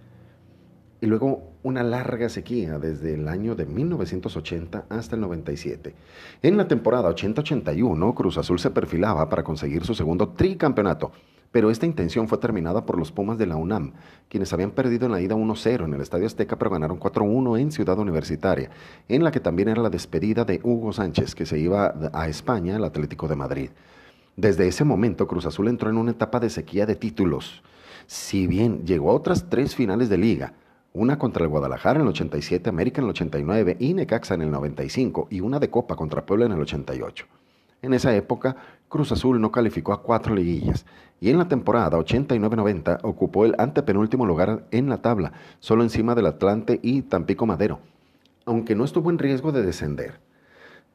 [1.01, 5.95] Y luego una larga sequía desde el año de 1980 hasta el 97.
[6.41, 11.11] En la temporada 80-81, Cruz Azul se perfilaba para conseguir su segundo tricampeonato
[11.51, 13.93] pero esta intención fue terminada por los Pumas de la UNAM,
[14.27, 17.71] quienes habían perdido en la ida 1-0 en el Estadio Azteca, pero ganaron 4-1 en
[17.71, 18.69] Ciudad Universitaria,
[19.07, 22.75] en la que también era la despedida de Hugo Sánchez, que se iba a España
[22.75, 23.69] al Atlético de Madrid.
[24.35, 27.63] Desde ese momento, Cruz Azul entró en una etapa de sequía de títulos.
[28.05, 30.53] Si bien llegó a otras tres finales de liga,
[30.93, 34.51] una contra el Guadalajara en el 87, América en el 89 y Necaxa en el
[34.51, 37.25] 95, y una de Copa contra Puebla en el 88.
[37.81, 38.55] En esa época,
[38.89, 40.85] Cruz Azul no calificó a cuatro liguillas
[41.21, 46.25] y en la temporada 89-90 ocupó el antepenúltimo lugar en la tabla, solo encima del
[46.25, 47.79] Atlante y Tampico Madero,
[48.45, 50.19] aunque no estuvo en riesgo de descender.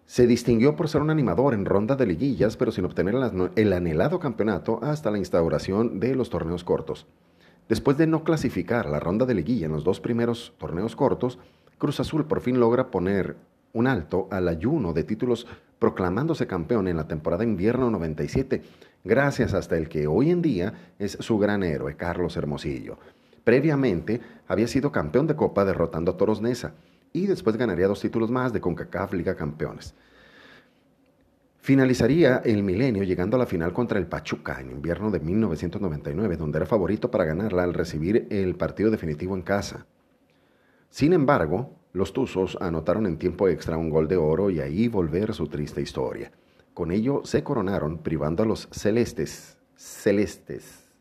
[0.06, 3.14] Se distinguió por ser un animador en ronda de liguillas, pero sin obtener
[3.56, 7.06] el anhelado campeonato hasta la instauración de los torneos cortos.
[7.68, 11.38] Después de no clasificar la ronda de liguilla en los dos primeros torneos cortos,
[11.78, 13.36] Cruz Azul por fin logra poner
[13.72, 15.46] un alto al ayuno de títulos
[15.78, 18.62] proclamándose campeón en la temporada invierno 97,
[19.02, 22.98] gracias hasta el que hoy en día es su gran héroe, Carlos Hermosillo.
[23.42, 26.72] Previamente había sido campeón de Copa derrotando a Toros Neza
[27.12, 29.94] y después ganaría dos títulos más de CONCACAF Liga Campeones.
[31.64, 36.58] Finalizaría el milenio llegando a la final contra el Pachuca en invierno de 1999, donde
[36.58, 39.86] era favorito para ganarla al recibir el partido definitivo en casa.
[40.90, 45.32] Sin embargo, los Tuzos anotaron en tiempo extra un gol de oro y ahí volver
[45.32, 46.32] su triste historia.
[46.74, 50.92] Con ello se coronaron privando a los celestes, celestes,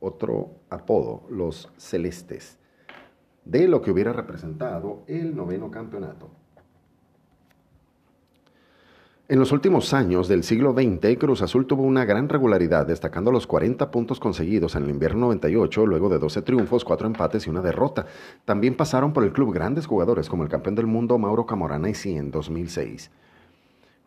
[0.00, 2.58] otro apodo, los celestes,
[3.46, 6.39] de lo que hubiera representado el noveno campeonato.
[9.30, 13.46] En los últimos años del siglo XX, Cruz Azul tuvo una gran regularidad, destacando los
[13.46, 17.60] 40 puntos conseguidos en el invierno 98, luego de 12 triunfos, 4 empates y una
[17.60, 18.06] derrota.
[18.44, 22.16] También pasaron por el club grandes jugadores como el campeón del mundo Mauro Camorana y
[22.16, 23.12] en 2006.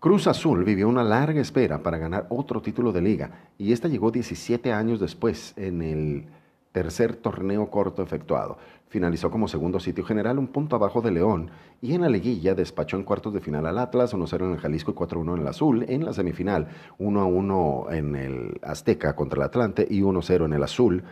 [0.01, 4.11] Cruz Azul vivió una larga espera para ganar otro título de liga y esta llegó
[4.11, 6.26] 17 años después en el
[6.74, 8.57] tercer torneo corto efectuado.
[8.89, 11.49] Finalizó como segundo sitio general, un punto abajo de León,
[11.82, 14.91] y en la liguilla despachó en cuartos de final al Atlas, 1-0 en el Jalisco
[14.91, 15.86] y 4-1 en el Azul.
[15.88, 16.67] En la semifinal,
[16.99, 21.03] 1-1 en el Azteca contra el Atlante y 1-0 en el Azul,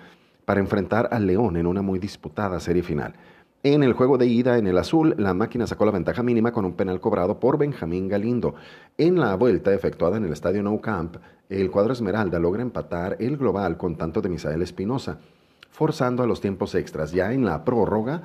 [0.45, 3.13] para enfrentar al León en una muy disputada serie final.
[3.63, 6.65] En el juego de ida en el azul, la máquina sacó la ventaja mínima con
[6.65, 8.55] un penal cobrado por Benjamín Galindo.
[8.97, 13.37] En la vuelta efectuada en el estadio Nou Camp, el cuadro Esmeralda logra empatar el
[13.37, 15.19] global con tanto de Misael Espinosa
[15.81, 17.11] forzando a los tiempos extras.
[17.11, 18.21] Ya en la prórroga,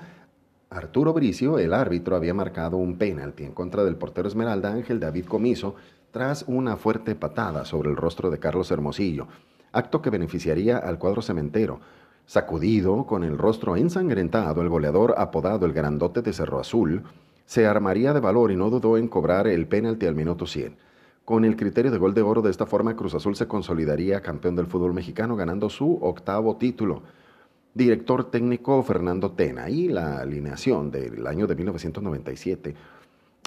[0.69, 5.25] Arturo Bricio, el árbitro, había marcado un penalti en contra del portero Esmeralda Ángel David
[5.25, 5.75] Comiso
[6.11, 9.27] tras una fuerte patada sobre el rostro de Carlos Hermosillo,
[9.73, 11.81] acto que beneficiaría al cuadro cementero.
[12.27, 17.05] Sacudido, con el rostro ensangrentado, el goleador apodado el Grandote de Cerro Azul,
[17.47, 20.77] se armaría de valor y no dudó en cobrar el penalti al minuto 100.
[21.25, 24.57] Con el criterio de gol de oro, de esta forma Cruz Azul se consolidaría campeón
[24.57, 27.01] del fútbol mexicano, ganando su octavo título
[27.77, 32.75] director técnico Fernando Tena y la alineación del año de 1997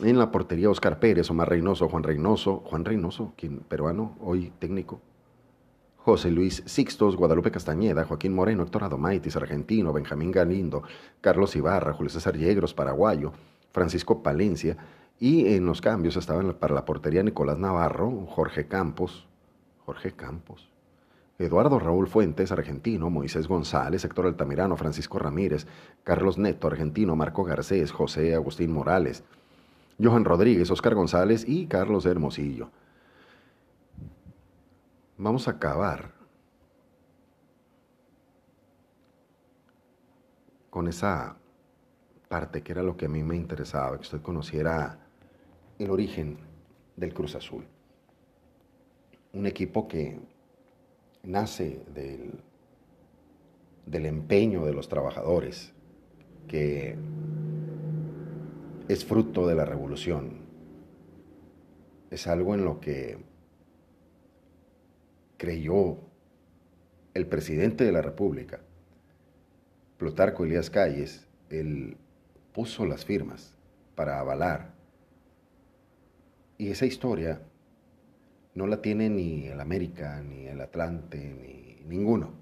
[0.03, 5.01] en la portería Oscar Pérez, Omar Reynoso, Juan Reynoso, Juan Reynoso, quien peruano, hoy técnico,
[5.97, 10.83] José Luis Sixtos, Guadalupe Castañeda, Joaquín Moreno, Héctor Adomaitis, argentino, Benjamín Galindo,
[11.21, 13.33] Carlos Ibarra, Julio César Yegros, paraguayo,
[13.71, 14.77] Francisco Palencia,
[15.19, 19.27] y en los cambios estaban para la portería Nicolás Navarro, Jorge Campos,
[19.87, 20.69] Jorge Campos,
[21.39, 25.65] Eduardo Raúl Fuentes, argentino, Moisés González, Héctor Altamirano, Francisco Ramírez,
[26.03, 29.23] Carlos Neto, argentino, Marco Garcés, José Agustín Morales,
[30.01, 32.69] Johan Rodríguez, Oscar González y Carlos Hermosillo.
[35.17, 36.11] Vamos a acabar
[40.69, 41.37] con esa
[42.27, 44.99] parte que era lo que a mí me interesaba, que usted conociera
[45.77, 46.37] el origen
[46.97, 47.65] del Cruz Azul.
[49.31, 50.19] Un equipo que
[51.23, 52.39] nace del,
[53.85, 55.73] del empeño de los trabajadores,
[56.47, 56.97] que
[58.87, 60.39] es fruto de la revolución.
[62.09, 63.17] Es algo en lo que
[65.37, 65.97] creyó
[67.13, 68.61] el presidente de la República,
[69.97, 71.97] Plutarco Elías Calles, él
[72.53, 73.53] puso las firmas
[73.95, 74.73] para avalar.
[76.57, 77.41] Y esa historia
[78.59, 82.33] no la tiene ni el América, ni el Atlante, ni ninguno.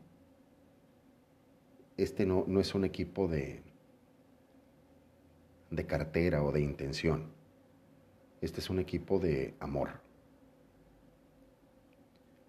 [1.96, 3.62] Este no, no es un equipo de,
[5.70, 7.28] de cartera o de intención.
[8.42, 10.02] Este es un equipo de amor.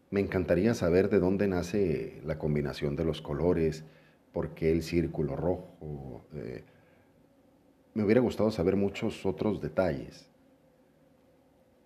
[0.08, 3.84] Me encantaría saber de dónde nace la combinación de los colores,
[4.32, 6.24] por qué el círculo rojo.
[6.32, 6.64] Eh,
[7.92, 10.27] me hubiera gustado saber muchos otros detalles,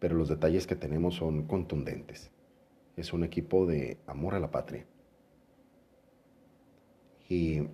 [0.03, 2.33] pero los detalles que tenemos son contundentes.
[2.97, 4.85] Es un equipo de amor a la patria.
[7.29, 7.69] Y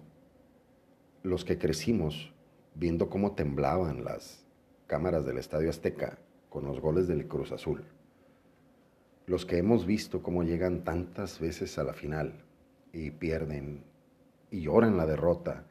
[1.22, 2.34] los que crecimos
[2.74, 4.44] viendo cómo temblaban las
[4.86, 6.18] cámaras del Estadio Azteca
[6.50, 7.82] con los goles del Cruz Azul,
[9.24, 12.44] los que hemos visto cómo llegan tantas veces a la final
[12.92, 13.84] y pierden
[14.50, 15.64] y lloran la derrota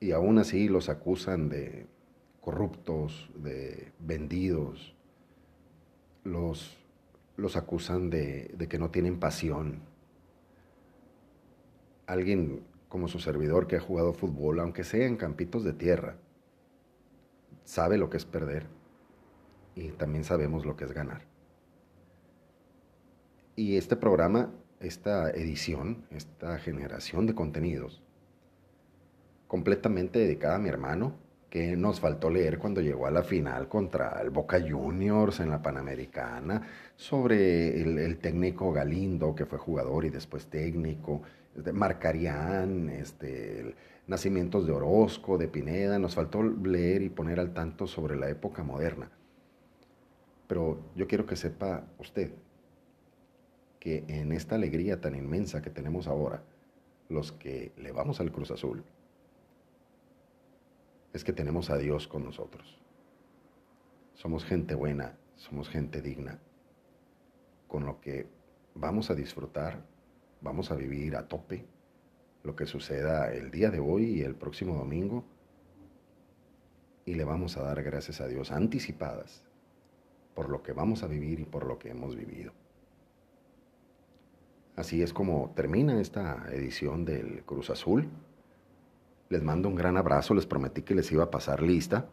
[0.00, 1.86] y aún así los acusan de
[2.40, 4.96] corruptos, de vendidos,
[6.24, 6.76] los,
[7.36, 9.80] los acusan de, de que no tienen pasión.
[12.06, 16.16] Alguien como su servidor que ha jugado fútbol, aunque sea en campitos de tierra,
[17.64, 18.66] sabe lo que es perder
[19.74, 21.22] y también sabemos lo que es ganar.
[23.56, 24.50] Y este programa,
[24.80, 28.02] esta edición, esta generación de contenidos,
[29.46, 31.14] completamente dedicada a mi hermano,
[31.52, 35.60] que nos faltó leer cuando llegó a la final contra el Boca Juniors en la
[35.60, 36.62] Panamericana,
[36.96, 41.20] sobre el, técnico Galindo, que fue jugador y después técnico,
[41.54, 43.74] este, Marcarían, este,
[44.06, 48.62] nacimientos de Orozco, de Pineda, nos faltó leer y poner al tanto sobre la época
[48.62, 49.10] moderna.
[50.46, 52.30] Pero yo quiero que sepa usted
[53.78, 56.44] que en esta alegría tan inmensa que tenemos ahora,
[57.10, 58.82] los que le vamos al Cruz Azul,
[61.12, 62.78] es que tenemos a Dios con nosotros.
[64.14, 66.38] Somos gente buena, somos gente digna,
[67.68, 68.26] con lo que
[68.74, 69.84] vamos a disfrutar,
[70.40, 71.64] vamos a vivir a tope
[72.42, 75.24] lo que suceda el día de hoy y el próximo domingo
[77.04, 79.42] y le vamos a dar gracias a Dios anticipadas
[80.34, 82.52] por lo que vamos a vivir y por lo que hemos vivido.
[84.76, 88.08] Así es como termina esta edición del Cruz Azul.
[89.32, 92.04] Les mando un gran abrazo, les prometí que les iba a pasar lista.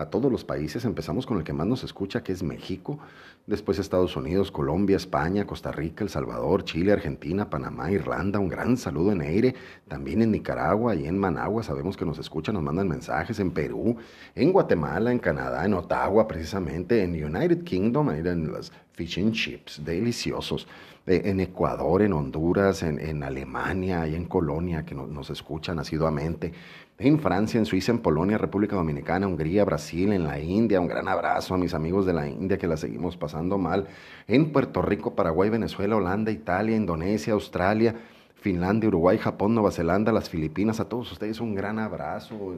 [0.00, 2.98] A todos los países, empezamos con el que más nos escucha, que es México,
[3.46, 8.78] después Estados Unidos, Colombia, España, Costa Rica, El Salvador, Chile, Argentina, Panamá, Irlanda, un gran
[8.78, 9.54] saludo en Aire,
[9.88, 13.94] también en Nicaragua y en Managua, sabemos que nos escuchan, nos mandan mensajes, en Perú,
[14.34, 19.84] en Guatemala, en Canadá, en Ottawa precisamente, en United Kingdom, en las fish and chips,
[19.84, 20.66] deliciosos.
[21.06, 26.52] En Ecuador, en Honduras, en, Alemania y en Colonia, que nos escuchan asiduamente,
[27.00, 30.80] en Francia, en Suiza, en Polonia, República Dominicana, Hungría, Brasil, en la India.
[30.80, 33.88] Un gran abrazo a mis amigos de la India que la seguimos pasando mal.
[34.28, 37.94] En Puerto Rico, Paraguay, Venezuela, Holanda, Italia, Indonesia, Australia,
[38.34, 40.78] Finlandia, Uruguay, Japón, Nueva Zelanda, las Filipinas.
[40.78, 42.54] A todos ustedes un gran abrazo.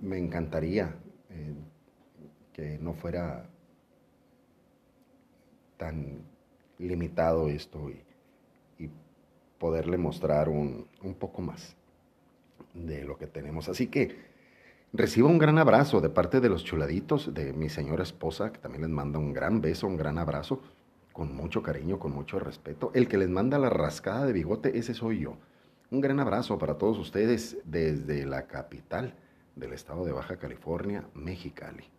[0.00, 0.94] Me encantaría
[1.30, 1.54] eh,
[2.52, 3.46] que no fuera
[5.76, 6.20] tan
[6.78, 8.00] limitado esto y,
[9.58, 11.74] poderle mostrar un, un, poco más
[12.84, 13.68] de lo que tenemos.
[13.68, 14.16] Así que
[14.92, 18.82] recibo un gran abrazo de parte de los chuladitos, de mi señora esposa, que también
[18.82, 20.60] les manda un gran beso, un gran abrazo,
[21.12, 22.90] con mucho cariño, con mucho respeto.
[22.94, 25.36] El que les manda la rascada de bigote, ese soy yo.
[25.90, 29.14] Un gran abrazo para todos ustedes desde la capital
[29.54, 31.95] del estado de Baja California, Mexicali.